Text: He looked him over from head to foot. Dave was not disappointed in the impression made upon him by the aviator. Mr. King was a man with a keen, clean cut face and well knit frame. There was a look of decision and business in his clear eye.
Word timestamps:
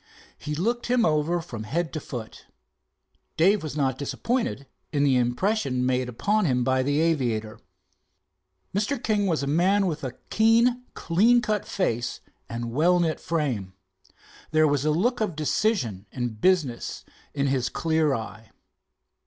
He 0.39 0.55
looked 0.55 0.87
him 0.87 1.05
over 1.05 1.41
from 1.41 1.61
head 1.61 1.93
to 1.93 1.99
foot. 1.99 2.47
Dave 3.37 3.61
was 3.61 3.77
not 3.77 3.99
disappointed 3.99 4.65
in 4.91 5.03
the 5.03 5.15
impression 5.15 5.85
made 5.85 6.09
upon 6.09 6.45
him 6.45 6.63
by 6.63 6.81
the 6.81 6.99
aviator. 6.99 7.59
Mr. 8.73 8.97
King 9.03 9.27
was 9.27 9.43
a 9.43 9.45
man 9.45 9.85
with 9.85 10.03
a 10.03 10.17
keen, 10.31 10.85
clean 10.95 11.39
cut 11.39 11.67
face 11.67 12.19
and 12.49 12.71
well 12.71 12.99
knit 12.99 13.19
frame. 13.19 13.73
There 14.49 14.67
was 14.67 14.85
a 14.85 14.89
look 14.89 15.21
of 15.21 15.35
decision 15.35 16.07
and 16.11 16.41
business 16.41 17.05
in 17.35 17.45
his 17.45 17.69
clear 17.69 18.15
eye. 18.15 18.49